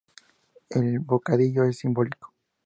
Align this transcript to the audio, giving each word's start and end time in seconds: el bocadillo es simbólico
el 0.71 0.97
bocadillo 0.97 1.63
es 1.63 1.77
simbólico 1.77 2.33